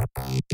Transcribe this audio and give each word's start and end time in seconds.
Thank 0.00 0.44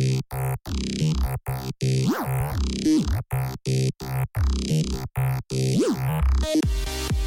you. 7.13 7.26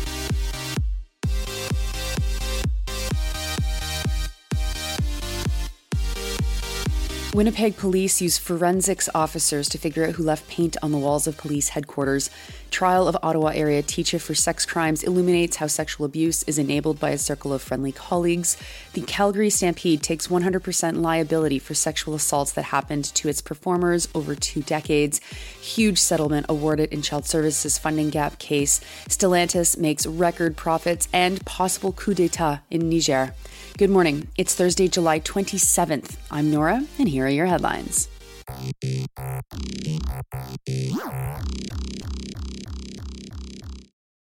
Winnipeg 7.31 7.77
police 7.77 8.21
use 8.21 8.39
forensics 8.39 9.07
officers 9.13 9.69
to 9.69 9.77
figure 9.77 10.03
out 10.03 10.15
who 10.15 10.23
left 10.23 10.47
paint 10.47 10.75
on 10.81 10.91
the 10.91 10.97
walls 10.97 11.27
of 11.27 11.37
police 11.37 11.69
headquarters. 11.69 12.31
Trial 12.71 13.07
of 13.07 13.15
Ottawa 13.21 13.49
area 13.49 13.83
teacher 13.83 14.17
for 14.17 14.33
sex 14.33 14.65
crimes 14.65 15.03
illuminates 15.03 15.57
how 15.57 15.67
sexual 15.67 16.07
abuse 16.07 16.41
is 16.43 16.57
enabled 16.57 16.99
by 16.99 17.11
a 17.11 17.19
circle 17.19 17.53
of 17.53 17.61
friendly 17.61 17.91
colleagues. 17.91 18.57
The 18.93 19.01
Calgary 19.01 19.51
Stampede 19.51 20.01
takes 20.01 20.27
100% 20.27 21.01
liability 21.01 21.59
for 21.59 21.75
sexual 21.75 22.15
assaults 22.15 22.51
that 22.53 22.63
happened 22.63 23.05
to 23.05 23.29
its 23.29 23.41
performers 23.41 24.07
over 24.15 24.33
two 24.33 24.63
decades. 24.63 25.19
Huge 25.61 25.99
settlement 25.99 26.47
awarded 26.49 26.91
in 26.91 27.03
child 27.03 27.25
services 27.25 27.77
funding 27.77 28.09
gap 28.09 28.39
case. 28.39 28.79
Stellantis 29.07 29.77
makes 29.77 30.07
record 30.07 30.57
profits 30.57 31.07
and 31.13 31.45
possible 31.45 31.91
coup 31.91 32.15
d'etat 32.15 32.61
in 32.71 32.89
Niger. 32.89 33.35
Good 33.77 33.89
morning. 33.89 34.27
It's 34.35 34.55
Thursday, 34.55 34.87
July 34.87 35.19
27th. 35.19 36.17
I'm 36.29 36.51
Nora, 36.51 36.85
and 36.97 37.07
here 37.07 37.18
are 37.21 37.29
your 37.29 37.45
headlines. 37.45 38.07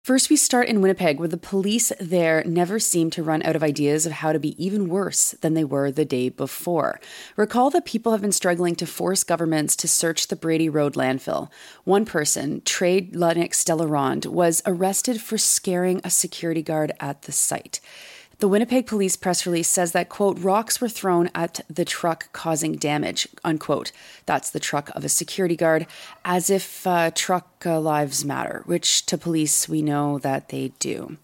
First, 0.06 0.30
we 0.30 0.36
start 0.36 0.68
in 0.68 0.80
Winnipeg, 0.80 1.18
where 1.18 1.26
the 1.26 1.36
police 1.36 1.90
there 1.98 2.44
never 2.44 2.78
seem 2.78 3.10
to 3.10 3.24
run 3.24 3.42
out 3.42 3.56
of 3.56 3.64
ideas 3.64 4.06
of 4.06 4.12
how 4.12 4.32
to 4.32 4.38
be 4.38 4.54
even 4.64 4.88
worse 4.88 5.32
than 5.40 5.54
they 5.54 5.64
were 5.64 5.90
the 5.90 6.04
day 6.04 6.28
before. 6.28 7.00
Recall 7.34 7.70
that 7.70 7.84
people 7.84 8.12
have 8.12 8.20
been 8.20 8.30
struggling 8.30 8.76
to 8.76 8.86
force 8.86 9.24
governments 9.24 9.74
to 9.74 9.88
search 9.88 10.28
the 10.28 10.36
Brady 10.36 10.68
Road 10.68 10.94
landfill. 10.94 11.50
One 11.82 12.04
person, 12.04 12.62
Trade 12.64 13.16
Lennox 13.16 13.64
Delarond, 13.64 14.26
was 14.26 14.62
arrested 14.64 15.20
for 15.20 15.38
scaring 15.38 16.00
a 16.04 16.10
security 16.10 16.62
guard 16.62 16.92
at 17.00 17.22
the 17.22 17.32
site. 17.32 17.80
The 18.38 18.48
Winnipeg 18.48 18.86
police 18.86 19.16
press 19.16 19.46
release 19.46 19.68
says 19.68 19.92
that, 19.92 20.10
quote, 20.10 20.38
rocks 20.38 20.78
were 20.78 20.90
thrown 20.90 21.30
at 21.34 21.60
the 21.70 21.86
truck 21.86 22.30
causing 22.34 22.76
damage, 22.76 23.26
unquote. 23.42 23.92
That's 24.26 24.50
the 24.50 24.60
truck 24.60 24.90
of 24.94 25.06
a 25.06 25.08
security 25.08 25.56
guard, 25.56 25.86
as 26.22 26.50
if 26.50 26.86
uh, 26.86 27.12
truck 27.14 27.64
uh, 27.64 27.80
lives 27.80 28.26
matter, 28.26 28.62
which 28.66 29.06
to 29.06 29.16
police 29.16 29.70
we 29.70 29.80
know 29.80 30.18
that 30.18 30.50
they 30.50 30.72
do. 30.78 31.16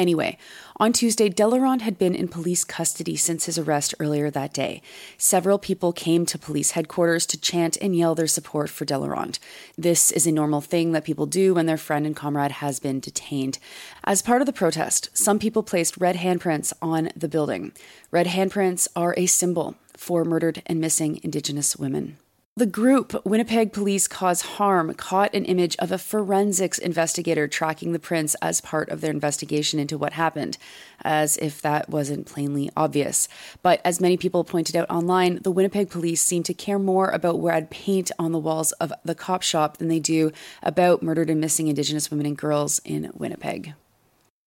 Anyway, 0.00 0.38
on 0.76 0.94
Tuesday, 0.94 1.28
Delarond 1.28 1.82
had 1.82 1.98
been 1.98 2.14
in 2.14 2.26
police 2.26 2.64
custody 2.64 3.16
since 3.16 3.44
his 3.44 3.58
arrest 3.58 3.94
earlier 4.00 4.30
that 4.30 4.54
day. 4.54 4.80
Several 5.18 5.58
people 5.58 5.92
came 5.92 6.24
to 6.24 6.38
police 6.38 6.70
headquarters 6.70 7.26
to 7.26 7.38
chant 7.38 7.76
and 7.82 7.94
yell 7.94 8.14
their 8.14 8.26
support 8.26 8.70
for 8.70 8.86
Delarond. 8.86 9.38
This 9.76 10.10
is 10.10 10.26
a 10.26 10.32
normal 10.32 10.62
thing 10.62 10.92
that 10.92 11.04
people 11.04 11.26
do 11.26 11.52
when 11.52 11.66
their 11.66 11.76
friend 11.76 12.06
and 12.06 12.16
comrade 12.16 12.50
has 12.50 12.80
been 12.80 12.98
detained. 12.98 13.58
As 14.02 14.22
part 14.22 14.40
of 14.40 14.46
the 14.46 14.54
protest, 14.54 15.10
some 15.12 15.38
people 15.38 15.62
placed 15.62 15.98
red 15.98 16.16
handprints 16.16 16.72
on 16.80 17.10
the 17.14 17.28
building. 17.28 17.72
Red 18.10 18.28
handprints 18.28 18.88
are 18.96 19.14
a 19.18 19.26
symbol 19.26 19.74
for 19.98 20.24
murdered 20.24 20.62
and 20.64 20.80
missing 20.80 21.20
Indigenous 21.22 21.76
women. 21.76 22.16
The 22.60 22.66
group, 22.66 23.24
Winnipeg 23.24 23.72
Police 23.72 24.06
Cause 24.06 24.42
Harm, 24.42 24.92
caught 24.92 25.34
an 25.34 25.46
image 25.46 25.76
of 25.78 25.90
a 25.90 25.96
forensics 25.96 26.76
investigator 26.76 27.48
tracking 27.48 27.92
the 27.92 27.98
prints 27.98 28.36
as 28.42 28.60
part 28.60 28.90
of 28.90 29.00
their 29.00 29.10
investigation 29.10 29.80
into 29.80 29.96
what 29.96 30.12
happened, 30.12 30.58
as 31.00 31.38
if 31.38 31.62
that 31.62 31.88
wasn't 31.88 32.26
plainly 32.26 32.68
obvious. 32.76 33.28
But 33.62 33.80
as 33.82 33.98
many 33.98 34.18
people 34.18 34.44
pointed 34.44 34.76
out 34.76 34.90
online, 34.90 35.40
the 35.42 35.50
Winnipeg 35.50 35.88
police 35.88 36.20
seem 36.20 36.42
to 36.42 36.52
care 36.52 36.78
more 36.78 37.08
about 37.08 37.42
red 37.42 37.70
paint 37.70 38.10
on 38.18 38.32
the 38.32 38.38
walls 38.38 38.72
of 38.72 38.92
the 39.06 39.14
cop 39.14 39.40
shop 39.40 39.78
than 39.78 39.88
they 39.88 39.98
do 39.98 40.30
about 40.62 41.02
murdered 41.02 41.30
and 41.30 41.40
missing 41.40 41.68
Indigenous 41.68 42.10
women 42.10 42.26
and 42.26 42.36
girls 42.36 42.78
in 42.84 43.10
Winnipeg. 43.14 43.72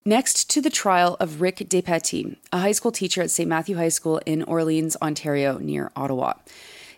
Next 0.05 0.51
to 0.51 0.61
the 0.61 0.69
trial 0.69 1.17
of 1.19 1.41
Rick 1.41 1.67
Despatie, 1.67 2.35
a 2.51 2.59
high 2.59 2.73
school 2.73 2.91
teacher 2.91 3.23
at 3.23 3.31
St. 3.31 3.49
Matthew 3.49 3.77
High 3.77 3.89
School 3.89 4.21
in 4.27 4.43
Orleans, 4.43 4.95
Ontario, 5.01 5.57
near 5.57 5.91
Ottawa. 5.95 6.33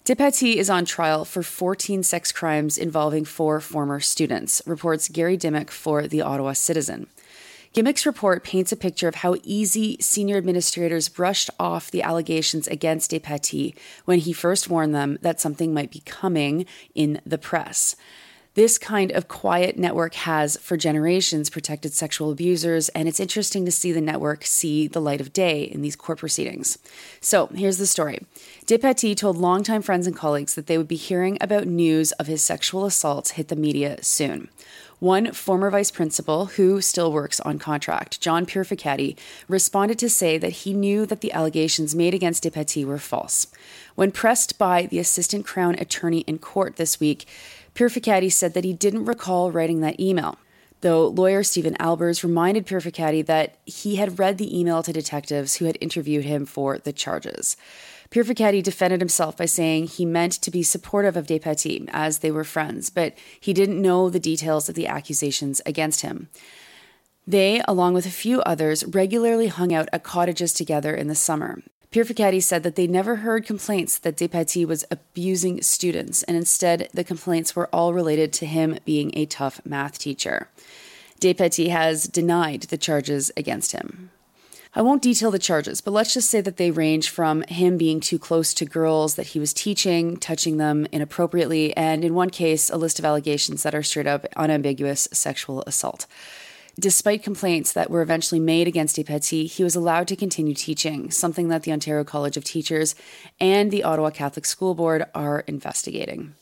Despatie 0.05 0.57
is 0.57 0.69
on 0.69 0.85
trial 0.85 1.25
for 1.25 1.41
14 1.41 2.03
sex 2.03 2.31
crimes 2.31 2.77
involving 2.77 3.25
four 3.25 3.59
former 3.59 3.99
students, 3.99 4.61
reports 4.67 5.09
Gary 5.09 5.35
Dimmock 5.35 5.71
for 5.71 6.07
the 6.07 6.21
Ottawa 6.21 6.53
Citizen. 6.53 7.07
Dimmock's 7.73 8.05
report 8.05 8.43
paints 8.43 8.71
a 8.71 8.77
picture 8.77 9.07
of 9.07 9.16
how 9.16 9.35
easy 9.41 9.97
senior 9.99 10.38
administrators 10.38 11.09
brushed 11.09 11.49
off 11.59 11.89
the 11.89 12.03
allegations 12.03 12.67
against 12.67 13.09
Despatie 13.09 13.73
when 14.05 14.19
he 14.19 14.31
first 14.31 14.69
warned 14.69 14.93
them 14.93 15.17
that 15.23 15.41
something 15.41 15.73
might 15.73 15.89
be 15.89 16.03
coming 16.05 16.67
in 16.93 17.19
the 17.25 17.39
press. 17.39 17.95
This 18.55 18.77
kind 18.77 19.11
of 19.11 19.27
quiet 19.27 19.77
network 19.77 20.13
has, 20.13 20.55
for 20.61 20.77
generations, 20.77 21.49
protected 21.49 21.91
sexual 21.93 22.31
abusers, 22.31 22.88
and 22.89 23.05
it's 23.05 23.19
interesting 23.19 23.66
to 23.66 23.71
see 23.71 23.91
the 23.91 23.99
network 23.99 24.45
see 24.45 24.88
the 24.88 25.01
light 25.01 25.19
of 25.19 25.33
day 25.33 25.63
in 25.63 25.81
these 25.81 25.97
court 25.97 26.19
proceedings. 26.19 26.77
So 27.19 27.47
here's 27.47 27.79
the 27.79 27.85
story 27.85 28.19
Despatie 28.66 29.17
told 29.17 29.35
longtime 29.35 29.81
friends 29.81 30.07
and 30.07 30.16
colleagues 30.16 30.55
that 30.55 30.67
they 30.67 30.77
would 30.77 30.88
be 30.88 30.95
hearing 30.95 31.38
about 31.41 31.67
news 31.67 32.13
of 32.13 32.27
his 32.27 32.41
sexual 32.41 32.85
assaults 32.85 33.31
hit 33.31 33.49
the 33.49 33.57
media 33.57 34.01
soon. 34.01 34.47
One 34.99 35.33
former 35.33 35.69
vice 35.69 35.91
principal, 35.91 36.45
who 36.45 36.79
still 36.79 37.11
works 37.11 37.41
on 37.41 37.59
contract, 37.59 38.22
John 38.22 38.45
Purificati, 38.45 39.17
responded 39.49 39.99
to 39.99 40.09
say 40.09 40.37
that 40.37 40.63
he 40.63 40.73
knew 40.73 41.05
that 41.05 41.19
the 41.19 41.33
allegations 41.33 41.93
made 41.93 42.13
against 42.13 42.45
Despatie 42.45 42.85
were 42.85 42.97
false. 42.97 43.47
When 43.95 44.11
pressed 44.11 44.57
by 44.57 44.85
the 44.85 44.99
assistant 44.99 45.45
crown 45.45 45.75
attorney 45.75 46.22
in 46.22 46.37
court 46.37 46.77
this 46.77 47.01
week, 47.01 47.25
Purificati 47.75 48.31
said 48.31 48.53
that 48.53 48.63
he 48.63 48.74
didn't 48.74 49.06
recall 49.06 49.52
writing 49.52 49.81
that 49.81 50.00
email, 50.00 50.38
though 50.80 51.08
lawyer 51.08 51.44
Stephen 51.44 51.75
Albers 51.75 52.24
reminded 52.24 52.66
Purificati 52.66 53.24
that 53.25 53.58
he 53.66 53.97
had 53.97 54.18
read 54.18 54.38
the 54.38 54.58
email 54.58 54.81
to 54.81 54.94
detectives 54.94 55.56
who 55.56 55.66
had 55.66 55.78
interviewed 55.81 56.24
him 56.24 56.46
for 56.46 56.78
the 56.80 56.94
charges. 56.94 57.58
Purificati 58.09 58.64
defended 58.64 59.02
himself 59.02 59.35
by 59.35 59.46
saying 59.46 59.88
he 59.88 60.06
meant 60.06 60.34
to 60.34 60.52
be 60.52 60.64
supportive 60.64 61.18
of 61.18 61.28
Despatie 61.28 61.90
as 61.91 62.19
they 62.19 62.31
were 62.31 62.46
friends, 62.46 62.90
but 62.90 63.14
he 63.40 63.52
didn't 63.52 63.81
know 63.81 64.09
the 64.09 64.19
details 64.19 64.69
of 64.69 64.75
the 64.75 64.88
accusations 64.88 65.62
against 65.66 66.02
him. 66.02 66.30
They, 67.28 67.62
along 67.68 67.96
with 67.96 68.06
a 68.06 68.12
few 68.12 68.41
others, 68.41 68.85
regularly 68.85 69.47
hung 69.47 69.74
out 69.74 69.90
at 69.91 70.03
cottages 70.03 70.53
together 70.53 70.96
in 70.96 71.08
the 71.08 71.16
summer, 71.16 71.62
Purificati 71.95 72.44
said 72.44 72.63
that 72.63 72.75
they 72.75 72.88
never 72.88 73.16
heard 73.16 73.45
complaints 73.45 73.97
that 74.00 74.17
Despatie 74.17 74.67
was 74.67 74.83
abusing 74.91 75.61
students, 75.61 76.23
and 76.23 76.35
instead 76.35 76.89
the 76.94 77.06
complaints 77.06 77.56
were 77.56 77.69
all 77.72 77.94
related 77.94 78.33
to 78.33 78.45
him 78.45 78.78
being 78.83 79.11
a 79.13 79.25
tough 79.25 79.61
math 79.63 79.97
teacher. 79.97 80.50
Despatie 81.22 81.69
has 81.69 82.03
denied 82.09 82.63
the 82.63 82.78
charges 82.78 83.31
against 83.38 83.72
him. 83.72 84.11
I 84.73 84.81
won't 84.81 85.01
detail 85.01 85.31
the 85.31 85.39
charges, 85.39 85.79
but 85.79 85.91
let's 85.91 86.13
just 86.13 86.29
say 86.29 86.41
that 86.41 86.57
they 86.57 86.69
range 86.69 87.09
from 87.09 87.44
him 87.44 87.78
being 87.78 88.01
too 88.01 88.19
close 88.19 88.53
to 88.55 88.66
girls 88.66 89.16
that 89.16 89.28
he 89.28 89.39
was 89.39 89.53
teaching, 89.53 90.17
touching 90.17 90.57
them 90.57 90.88
inappropriately, 90.91 91.73
and 91.78 92.03
in 92.03 92.13
one 92.13 92.29
case, 92.29 92.69
a 92.69 92.75
list 92.75 93.00
of 93.00 93.05
allegations 93.05 93.63
that 93.63 93.73
are 93.73 93.84
straight 93.84 94.05
up 94.05 94.25
unambiguous 94.35 95.07
sexual 95.13 95.63
assault. 95.66 96.07
Despite 96.78 97.24
complaints 97.24 97.72
that 97.72 97.90
were 97.90 98.02
eventually 98.02 98.40
made 98.40 98.68
against 98.68 98.97
Despatie, 98.97 99.50
he 99.50 99.63
was 99.63 99.75
allowed 99.75 100.09
to 100.09 100.16
continue 100.16 100.53
teaching, 100.53 101.09
something 101.09 101.47
that 101.47 101.63
the 101.63 101.72
Ontario 101.72 102.03
College 102.03 102.36
of 102.36 102.44
Teachers 102.44 102.96
and 103.40 103.72
the 103.72 103.84
Ottawa 103.84 104.09
Catholic 104.09 104.46
School 104.46 104.75
Board 104.75 105.06
are 105.16 105.41
investigating. 105.47 106.35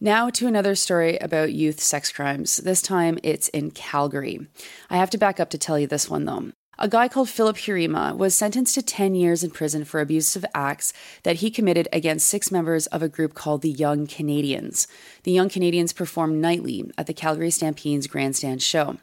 Now 0.00 0.30
to 0.30 0.46
another 0.46 0.76
story 0.76 1.18
about 1.18 1.52
youth 1.52 1.80
sex 1.80 2.12
crimes. 2.12 2.58
This 2.58 2.80
time 2.80 3.18
it's 3.24 3.48
in 3.48 3.72
Calgary. 3.72 4.46
I 4.88 4.96
have 4.96 5.10
to 5.10 5.18
back 5.18 5.40
up 5.40 5.50
to 5.50 5.58
tell 5.58 5.76
you 5.76 5.88
this 5.88 6.08
one 6.08 6.24
though. 6.24 6.52
A 6.80 6.88
guy 6.88 7.08
called 7.08 7.28
Philip 7.28 7.56
Heerema 7.56 8.16
was 8.16 8.36
sentenced 8.36 8.76
to 8.76 8.82
10 8.82 9.16
years 9.16 9.42
in 9.42 9.50
prison 9.50 9.84
for 9.84 10.00
abusive 10.00 10.44
acts 10.54 10.92
that 11.24 11.36
he 11.36 11.50
committed 11.50 11.88
against 11.92 12.28
six 12.28 12.52
members 12.52 12.86
of 12.86 13.02
a 13.02 13.08
group 13.08 13.34
called 13.34 13.62
the 13.62 13.70
Young 13.70 14.06
Canadians. 14.06 14.86
The 15.24 15.32
Young 15.32 15.48
Canadians 15.48 15.92
performed 15.92 16.40
nightly 16.40 16.88
at 16.96 17.08
the 17.08 17.12
Calgary 17.12 17.50
Stampede's 17.50 18.06
grandstand 18.06 18.62
show. 18.62 18.98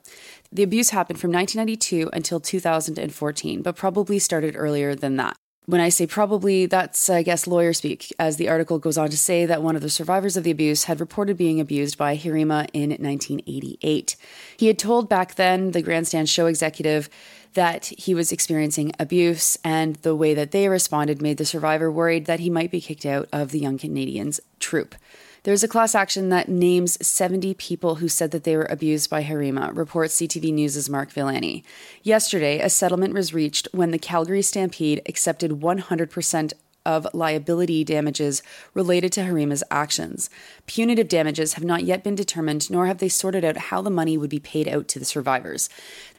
The 0.56 0.64
abuse 0.64 0.92
happened 0.92 1.20
from 1.20 1.34
1992 1.34 2.12
until 2.14 2.40
2014, 2.40 3.62
but 3.62 3.76
probably 3.76 4.20
started 4.20 4.56
earlier 4.58 4.96
than 4.96 5.18
that. 5.18 5.36
When 5.66 5.82
I 5.82 5.90
say 5.90 6.08
probably, 6.08 6.66
that's, 6.66 7.10
I 7.10 7.24
guess, 7.24 7.46
lawyer 7.46 7.74
speak, 7.74 8.14
as 8.18 8.38
the 8.38 8.48
article 8.48 8.80
goes 8.80 8.98
on 8.98 9.10
to 9.10 9.18
say 9.18 9.46
that 9.46 9.62
one 9.62 9.76
of 9.76 9.82
the 9.82 9.90
survivors 9.90 10.38
of 10.38 10.46
the 10.46 10.52
abuse 10.52 10.86
had 10.86 11.02
reported 11.02 11.36
being 11.36 11.60
abused 11.60 11.98
by 11.98 12.16
Heerema 12.16 12.70
in 12.72 12.92
1988. 12.92 14.16
He 14.56 14.68
had 14.68 14.80
told 14.80 15.10
back 15.10 15.36
then 15.36 15.72
the 15.72 15.82
grandstand 15.82 16.30
show 16.30 16.46
executive 16.46 17.10
that 17.56 17.88
he 17.88 18.16
was 18.16 18.32
experiencing 18.32 18.94
abuse, 18.98 19.58
and 19.62 19.98
the 19.98 20.16
way 20.16 20.34
that 20.34 20.52
they 20.52 20.70
responded 20.70 21.22
made 21.22 21.36
the 21.36 21.46
survivor 21.46 21.92
worried 21.92 22.28
that 22.28 22.40
he 22.40 22.50
might 22.50 22.72
be 22.72 22.80
kicked 22.80 23.06
out 23.06 23.28
of 23.34 23.52
the 23.52 23.60
Young 23.60 23.78
Canadians 23.78 24.40
troupe. 24.62 24.96
There's 25.46 25.64
a 25.64 25.68
class 25.68 25.94
action 25.94 26.30
that 26.30 26.50
names 26.50 26.98
70 27.06 27.54
people 27.54 27.96
who 27.96 28.08
said 28.08 28.32
that 28.32 28.46
they 28.46 28.58
were 28.58 28.66
abused 28.68 29.12
by 29.12 29.24
Heerema, 29.24 29.78
reports 29.78 30.16
CTV 30.16 30.52
News' 30.52 30.90
Mark 30.90 31.12
Villani. 31.12 31.64
Yesterday, 32.02 32.60
a 32.60 32.68
settlement 32.68 33.14
was 33.14 33.32
reached 33.32 33.68
when 33.72 33.92
the 33.92 34.00
Calgary 34.00 34.42
Stampede 34.42 35.04
accepted 35.08 35.52
100% 35.52 36.54
of 36.86 37.08
liability 37.14 37.84
damages 37.84 38.44
related 38.74 39.12
to 39.14 39.22
Heerema's 39.22 39.64
actions. 39.72 40.30
Punitive 40.68 41.08
damages 41.08 41.54
have 41.54 41.64
not 41.64 41.84
yet 41.84 42.04
been 42.04 42.16
determined, 42.16 42.70
nor 42.70 42.88
have 42.88 43.00
they 43.00 43.10
sorted 43.10 43.44
out 43.44 43.58
how 43.58 43.82
the 43.82 43.90
money 43.90 44.18
would 44.18 44.30
be 44.30 44.40
paid 44.40 44.68
out 44.68 44.88
to 44.90 45.00
the 45.00 45.06
survivors. 45.06 45.70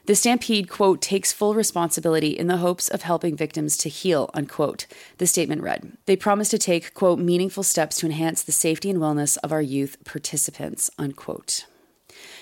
The 0.05 0.15
Stampede, 0.15 0.69
quote, 0.69 1.01
takes 1.01 1.33
full 1.33 1.53
responsibility 1.53 2.29
in 2.29 2.47
the 2.47 2.57
hopes 2.57 2.87
of 2.87 3.01
helping 3.01 3.35
victims 3.35 3.75
to 3.77 3.89
heal, 3.89 4.29
unquote. 4.33 4.87
The 5.17 5.27
statement 5.27 5.61
read. 5.61 5.97
They 6.05 6.15
promise 6.15 6.49
to 6.49 6.57
take, 6.57 6.93
quote, 6.93 7.19
meaningful 7.19 7.63
steps 7.63 7.97
to 7.97 8.05
enhance 8.05 8.41
the 8.41 8.51
safety 8.51 8.89
and 8.89 8.99
wellness 8.99 9.37
of 9.43 9.51
our 9.51 9.61
youth 9.61 9.97
participants, 10.05 10.89
unquote. 10.97 11.65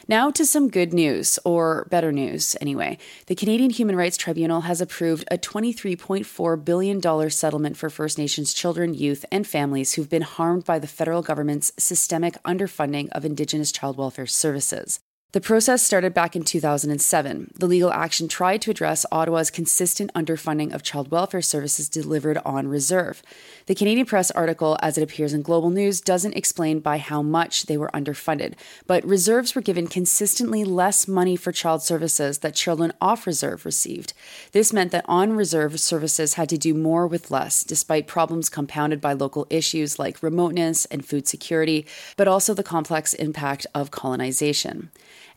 Now 0.07 0.29
to 0.29 0.45
some 0.45 0.69
good 0.69 0.93
news, 0.93 1.39
or 1.43 1.87
better 1.89 2.11
news 2.11 2.55
anyway. 2.61 2.99
The 3.25 3.33
Canadian 3.33 3.71
Human 3.71 3.95
Rights 3.95 4.17
Tribunal 4.17 4.61
has 4.61 4.79
approved 4.79 5.27
a 5.31 5.37
$23.4 5.39 6.63
billion 6.63 7.29
settlement 7.31 7.75
for 7.75 7.89
First 7.89 8.19
Nations 8.19 8.53
children, 8.53 8.93
youth, 8.93 9.25
and 9.31 9.47
families 9.47 9.93
who've 9.93 10.09
been 10.09 10.21
harmed 10.21 10.63
by 10.63 10.77
the 10.77 10.85
federal 10.85 11.23
government's 11.23 11.71
systemic 11.79 12.35
underfunding 12.43 13.09
of 13.13 13.25
Indigenous 13.25 13.71
child 13.71 13.97
welfare 13.97 14.27
services. 14.27 14.99
The 15.31 15.41
process 15.41 15.83
started 15.83 16.13
back 16.13 16.37
in 16.37 16.45
2007. 16.45 17.51
The 17.59 17.67
legal 17.67 17.91
action 17.91 18.29
tried 18.29 18.61
to 18.61 18.71
address 18.71 19.05
Ottawa's 19.11 19.51
consistent 19.51 20.13
underfunding 20.13 20.73
of 20.73 20.81
child 20.81 21.11
welfare 21.11 21.41
services 21.41 21.89
delivered 21.89 22.37
on 22.45 22.69
reserve. 22.69 23.21
The 23.65 23.75
Canadian 23.75 24.05
Press 24.05 24.31
article, 24.31 24.77
as 24.81 24.97
it 24.97 25.01
appears 25.03 25.33
in 25.33 25.41
Global 25.41 25.71
News, 25.71 25.99
doesn't 25.99 26.37
explain 26.37 26.79
by 26.79 26.99
how 26.99 27.21
much 27.21 27.65
they 27.65 27.75
were 27.75 27.91
underfunded, 27.93 28.53
but 28.87 29.03
reserves 29.03 29.55
were 29.55 29.61
given 29.61 29.87
consistently 29.87 30.63
less 30.63 31.05
money 31.05 31.35
for 31.35 31.51
child 31.51 31.83
services 31.83 32.37
that 32.37 32.55
children 32.55 32.93
off 33.01 33.27
reserve 33.27 33.65
received. 33.65 34.13
This 34.53 34.71
meant 34.71 34.93
that 34.93 35.03
on 35.05 35.33
reserve 35.33 35.77
services 35.81 36.35
had 36.35 36.47
to 36.47 36.57
do 36.57 36.73
more 36.73 37.07
with 37.07 37.29
less, 37.29 37.65
despite 37.65 38.07
problems 38.07 38.47
compounded 38.47 39.01
by 39.01 39.11
local 39.11 39.47
issues 39.49 39.99
like 39.99 40.23
remoteness 40.23 40.85
and 40.85 41.05
food 41.05 41.27
security, 41.27 41.85
but 42.15 42.29
also 42.29 42.53
the 42.53 42.63
complex 42.63 43.13
impact 43.13 43.67
of 43.75 43.91
colonization. 43.91 44.91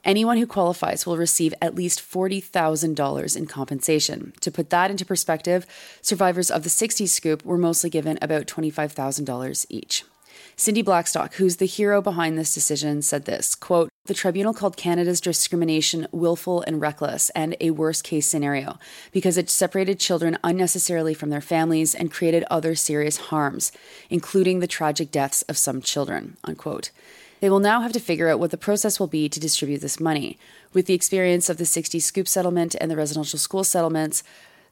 Anyone 0.08 0.38
who 0.38 0.46
qualifies 0.46 1.04
will 1.04 1.18
receive 1.18 1.52
at 1.60 1.74
least 1.74 2.00
$40,000 2.00 3.36
in 3.36 3.44
compensation. 3.44 4.32
To 4.40 4.50
put 4.50 4.70
that 4.70 4.90
into 4.90 5.04
perspective, 5.04 5.66
survivors 6.00 6.50
of 6.50 6.62
the 6.62 6.70
60s 6.70 7.10
scoop 7.10 7.44
were 7.44 7.58
mostly 7.58 7.90
given 7.90 8.18
about 8.22 8.46
$25,000 8.46 9.66
each. 9.68 10.04
Cindy 10.56 10.80
Blackstock, 10.80 11.34
who's 11.34 11.56
the 11.56 11.66
hero 11.66 12.00
behind 12.00 12.38
this 12.38 12.54
decision, 12.54 13.02
said 13.02 13.26
this 13.26 13.54
quote, 13.54 13.90
The 14.06 14.14
tribunal 14.14 14.54
called 14.54 14.78
Canada's 14.78 15.20
discrimination 15.20 16.06
willful 16.10 16.62
and 16.62 16.80
reckless 16.80 17.28
and 17.30 17.54
a 17.60 17.72
worst 17.72 18.02
case 18.02 18.26
scenario 18.26 18.78
because 19.12 19.36
it 19.36 19.50
separated 19.50 20.00
children 20.00 20.38
unnecessarily 20.42 21.12
from 21.12 21.28
their 21.28 21.42
families 21.42 21.94
and 21.94 22.10
created 22.10 22.44
other 22.50 22.74
serious 22.74 23.18
harms, 23.18 23.72
including 24.08 24.60
the 24.60 24.66
tragic 24.66 25.10
deaths 25.10 25.42
of 25.42 25.58
some 25.58 25.82
children. 25.82 26.38
Unquote. 26.44 26.92
They 27.40 27.50
will 27.50 27.60
now 27.60 27.80
have 27.80 27.92
to 27.92 28.00
figure 28.00 28.28
out 28.28 28.40
what 28.40 28.50
the 28.50 28.56
process 28.56 28.98
will 28.98 29.06
be 29.06 29.28
to 29.28 29.40
distribute 29.40 29.80
this 29.80 30.00
money. 30.00 30.38
With 30.72 30.86
the 30.86 30.94
experience 30.94 31.48
of 31.48 31.56
the 31.56 31.64
60 31.64 32.00
scoop 32.00 32.26
settlement 32.26 32.74
and 32.80 32.90
the 32.90 32.96
residential 32.96 33.38
school 33.38 33.64
settlements, 33.64 34.22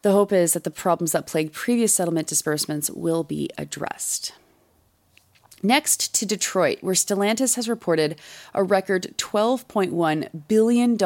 the 0.03 0.13
hope 0.13 0.33
is 0.33 0.53
that 0.53 0.65
the 0.65 0.71
problems 0.71 1.13
that 1.13 1.27
plagued 1.27 1.53
previous 1.53 1.95
settlement 1.95 2.29
disbursements 2.29 2.91
will 2.91 3.25
be 3.25 3.51
addressed. 3.57 4.33
Next 5.63 6.15
to 6.17 6.27
Detroit, 6.27 6.79
where 6.83 6.95
Stellantis 6.95 7.57
has 7.57 7.69
reported 7.69 8.21
a 8.55 8.63
record 8.63 9.15
$12.1 9.17 10.47
billion 10.49 10.99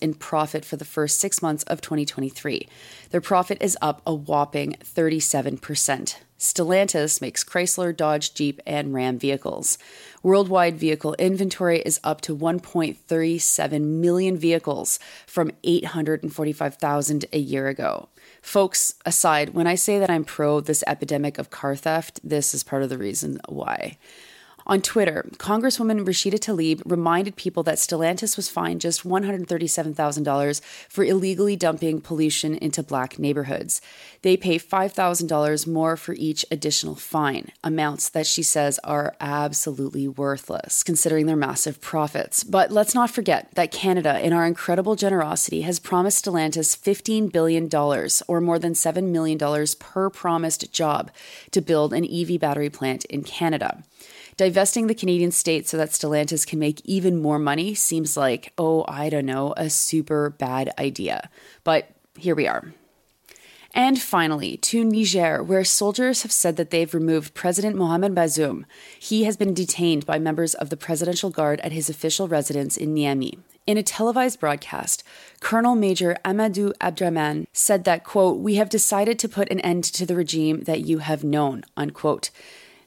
in 0.00 0.14
profit 0.14 0.64
for 0.64 0.76
the 0.76 0.84
first 0.84 1.20
six 1.20 1.42
months 1.42 1.62
of 1.64 1.80
2023. 1.82 2.66
Their 3.10 3.20
profit 3.20 3.58
is 3.60 3.76
up 3.82 4.00
a 4.06 4.14
whopping 4.14 4.76
37%. 4.82 6.16
Stellantis 6.38 7.20
makes 7.20 7.42
Chrysler, 7.42 7.96
Dodge, 7.96 8.32
Jeep, 8.32 8.60
and 8.64 8.94
Ram 8.94 9.18
vehicles. 9.18 9.76
Worldwide 10.22 10.76
vehicle 10.76 11.14
inventory 11.14 11.80
is 11.80 12.00
up 12.04 12.20
to 12.22 12.36
1.37 12.36 13.80
million 13.82 14.36
vehicles 14.36 15.00
from 15.26 15.50
845,000 15.64 17.24
a 17.32 17.38
year 17.38 17.66
ago. 17.66 18.08
Folks 18.40 18.94
aside, 19.04 19.50
when 19.50 19.66
I 19.66 19.74
say 19.74 19.98
that 19.98 20.10
I'm 20.10 20.24
pro 20.24 20.60
this 20.60 20.84
epidemic 20.86 21.38
of 21.38 21.50
car 21.50 21.74
theft, 21.74 22.20
this 22.22 22.54
is 22.54 22.62
part 22.62 22.82
of 22.82 22.88
the 22.88 22.98
reason 22.98 23.40
why. 23.48 23.98
On 24.70 24.82
Twitter, 24.82 25.24
Congresswoman 25.38 26.04
Rashida 26.04 26.38
Tlaib 26.38 26.82
reminded 26.84 27.36
people 27.36 27.62
that 27.62 27.78
Stellantis 27.78 28.36
was 28.36 28.50
fined 28.50 28.82
just 28.82 29.02
$137,000 29.02 30.60
for 30.90 31.04
illegally 31.04 31.56
dumping 31.56 32.02
pollution 32.02 32.54
into 32.54 32.82
black 32.82 33.18
neighborhoods. 33.18 33.80
They 34.20 34.36
pay 34.36 34.58
$5,000 34.58 35.66
more 35.66 35.96
for 35.96 36.12
each 36.12 36.44
additional 36.50 36.96
fine, 36.96 37.50
amounts 37.64 38.10
that 38.10 38.26
she 38.26 38.42
says 38.42 38.78
are 38.84 39.16
absolutely 39.20 40.06
worthless 40.06 40.82
considering 40.82 41.24
their 41.24 41.34
massive 41.34 41.80
profits. 41.80 42.44
But 42.44 42.70
let's 42.70 42.94
not 42.94 43.10
forget 43.10 43.48
that 43.54 43.72
Canada, 43.72 44.20
in 44.20 44.34
our 44.34 44.44
incredible 44.44 44.96
generosity, 44.96 45.62
has 45.62 45.80
promised 45.80 46.26
Stellantis 46.26 46.76
$15 46.76 47.32
billion, 47.32 47.70
or 48.28 48.40
more 48.42 48.58
than 48.58 48.74
$7 48.74 49.04
million 49.04 49.38
per 49.78 50.10
promised 50.10 50.70
job, 50.74 51.10
to 51.52 51.62
build 51.62 51.94
an 51.94 52.04
EV 52.04 52.38
battery 52.38 52.68
plant 52.68 53.06
in 53.06 53.22
Canada. 53.22 53.82
Divesting 54.38 54.86
the 54.86 54.94
Canadian 54.94 55.32
state 55.32 55.66
so 55.66 55.76
that 55.78 55.90
Stellantis 55.90 56.46
can 56.46 56.60
make 56.60 56.80
even 56.84 57.20
more 57.20 57.40
money 57.40 57.74
seems 57.74 58.16
like, 58.16 58.52
oh, 58.56 58.84
I 58.86 59.10
don't 59.10 59.26
know, 59.26 59.52
a 59.56 59.68
super 59.68 60.30
bad 60.30 60.72
idea. 60.78 61.28
But 61.64 61.90
here 62.16 62.36
we 62.36 62.46
are. 62.46 62.72
And 63.74 64.00
finally, 64.00 64.56
to 64.58 64.84
Niger, 64.84 65.42
where 65.42 65.64
soldiers 65.64 66.22
have 66.22 66.30
said 66.30 66.56
that 66.56 66.70
they've 66.70 66.94
removed 66.94 67.34
President 67.34 67.74
Mohamed 67.74 68.14
Bazoum. 68.14 68.64
He 68.96 69.24
has 69.24 69.36
been 69.36 69.54
detained 69.54 70.06
by 70.06 70.20
members 70.20 70.54
of 70.54 70.70
the 70.70 70.76
Presidential 70.76 71.30
Guard 71.30 71.58
at 71.60 71.72
his 71.72 71.90
official 71.90 72.28
residence 72.28 72.76
in 72.76 72.94
Niamey. 72.94 73.38
In 73.66 73.76
a 73.76 73.82
televised 73.82 74.38
broadcast, 74.38 75.02
Colonel 75.40 75.74
Major 75.74 76.16
Amadou 76.24 76.72
Abdramane 76.80 77.46
said 77.52 77.82
that, 77.84 78.04
quote, 78.04 78.38
we 78.38 78.54
have 78.54 78.68
decided 78.68 79.18
to 79.18 79.28
put 79.28 79.50
an 79.50 79.58
end 79.60 79.82
to 79.82 80.06
the 80.06 80.14
regime 80.14 80.60
that 80.62 80.86
you 80.86 80.98
have 80.98 81.24
known, 81.24 81.64
unquote. 81.76 82.30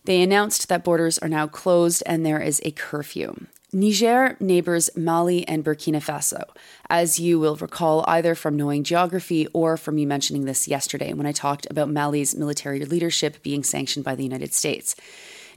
They 0.05 0.21
announced 0.21 0.67
that 0.69 0.83
borders 0.83 1.17
are 1.19 1.29
now 1.29 1.47
closed 1.47 2.01
and 2.05 2.25
there 2.25 2.41
is 2.41 2.61
a 2.65 2.71
curfew. 2.71 3.45
Niger 3.73 4.35
neighbors 4.41 4.89
Mali 4.97 5.47
and 5.47 5.63
Burkina 5.63 6.03
Faso, 6.03 6.43
as 6.89 7.19
you 7.19 7.39
will 7.39 7.55
recall 7.55 8.03
either 8.05 8.35
from 8.35 8.57
knowing 8.57 8.83
geography 8.83 9.47
or 9.53 9.77
from 9.77 9.95
me 9.95 10.05
mentioning 10.05 10.43
this 10.43 10.67
yesterday 10.67 11.13
when 11.13 11.25
I 11.25 11.31
talked 11.31 11.67
about 11.69 11.89
Mali's 11.89 12.35
military 12.35 12.83
leadership 12.83 13.41
being 13.43 13.63
sanctioned 13.63 14.03
by 14.03 14.15
the 14.15 14.23
United 14.23 14.53
States. 14.53 14.95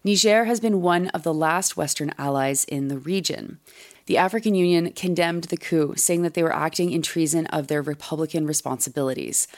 Niger 0.04 0.44
has 0.44 0.60
been 0.60 0.82
one 0.82 1.08
of 1.08 1.24
the 1.24 1.34
last 1.34 1.76
Western 1.76 2.14
allies 2.16 2.64
in 2.64 2.88
the 2.88 2.98
region. 2.98 3.58
The 4.06 4.18
African 4.18 4.54
Union 4.54 4.92
condemned 4.92 5.44
the 5.44 5.56
coup, 5.56 5.94
saying 5.96 6.22
that 6.22 6.34
they 6.34 6.42
were 6.42 6.54
acting 6.54 6.92
in 6.92 7.00
treason 7.00 7.46
of 7.46 7.68
their 7.68 7.80
Republican 7.80 8.46
responsibilities. 8.46 9.48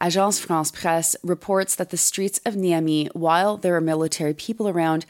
Agence 0.00 0.38
France 0.38 0.70
Presse 0.70 1.16
reports 1.22 1.74
that 1.74 1.90
the 1.90 1.96
streets 1.96 2.38
of 2.44 2.54
Niamey, 2.54 3.08
while 3.14 3.56
there 3.56 3.74
are 3.76 3.80
military 3.80 4.34
people 4.34 4.68
around, 4.68 5.06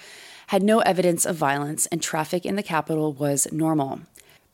had 0.49 0.63
no 0.63 0.79
evidence 0.81 1.27
of 1.27 1.35
violence 1.35 1.87
and 1.87 2.01
traffic 2.01 2.47
in 2.47 2.55
the 2.55 2.63
capital 2.63 3.13
was 3.13 3.49
normal. 3.51 4.01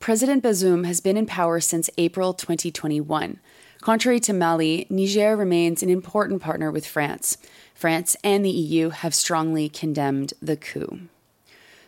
President 0.01 0.43
Bazoum 0.43 0.87
has 0.87 1.01
been 1.01 1.17
in 1.17 1.27
power 1.27 1.61
since 1.61 1.91
April 1.99 2.33
2021. 2.33 3.39
Contrary 3.83 4.21
to 4.21 4.33
Mali, 4.33 4.87
Niger 4.89 5.37
remains 5.37 5.83
an 5.83 5.91
important 5.91 6.41
partner 6.41 6.71
with 6.71 6.87
France. 6.87 7.37
France 7.75 8.17
and 8.25 8.45
the 8.45 8.51
EU 8.51 8.89
have 8.89 9.15
strongly 9.15 9.69
condemned 9.69 10.33
the 10.41 10.57
coup. 10.57 11.01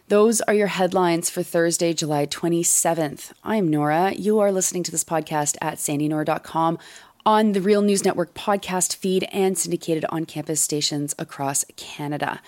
Those 0.09 0.43
are 0.43 0.55
your 0.55 0.67
headlines 0.67 1.31
for 1.31 1.43
Thursday, 1.43 1.95
July 1.95 2.27
27th. 2.27 3.33
I'm 3.43 3.69
Nora. 3.69 4.13
You 4.13 4.39
are 4.39 4.53
listening 4.53 4.83
to 4.83 4.91
this 4.91 5.05
podcast 5.05 5.57
at 5.63 5.79
sandynora.com 5.79 6.79
on 7.27 7.53
the 7.53 7.61
Real 7.61 7.81
News 7.81 8.05
Network 8.05 8.35
podcast 8.35 8.97
feed 8.97 9.27
and 9.33 9.57
syndicated 9.57 10.05
on 10.11 10.27
campus 10.27 10.61
stations 10.61 11.15
across 11.19 11.65
Canada. 11.77 12.43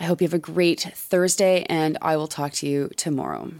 I 0.00 0.04
hope 0.04 0.22
you 0.22 0.26
have 0.26 0.34
a 0.34 0.38
great 0.38 0.80
Thursday, 0.94 1.64
and 1.68 1.98
I 2.00 2.16
will 2.16 2.26
talk 2.26 2.52
to 2.54 2.66
you 2.66 2.88
tomorrow. 2.96 3.52